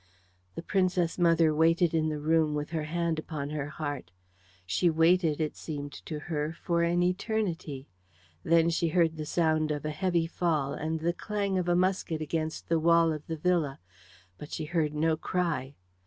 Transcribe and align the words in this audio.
The 0.55 0.63
Princess 0.63 1.19
mother 1.19 1.53
waited 1.53 1.93
in 1.93 2.09
the 2.09 2.17
room 2.19 2.55
with 2.55 2.71
her 2.71 2.85
hand 2.85 3.19
upon 3.19 3.51
her 3.51 3.67
heart. 3.69 4.09
She 4.65 4.89
waited, 4.89 5.39
it 5.39 5.55
seemed 5.55 5.91
to 6.07 6.21
her, 6.21 6.53
for 6.59 6.81
an 6.81 7.03
eternity. 7.03 7.87
Then 8.43 8.71
she 8.71 8.87
heard 8.87 9.15
the 9.17 9.27
sound 9.27 9.69
of 9.69 9.85
a 9.85 9.91
heavy 9.91 10.25
fall, 10.25 10.73
and 10.73 11.01
the 11.01 11.13
clang 11.13 11.55
of 11.59 11.69
a 11.69 11.75
musket 11.75 12.19
against 12.19 12.67
the 12.67 12.79
wall 12.79 13.13
of 13.13 13.27
the 13.27 13.37
villa. 13.37 13.79
But 14.39 14.51
she 14.51 14.65
heard 14.65 14.95
no 14.95 15.17
cry. 15.17 15.75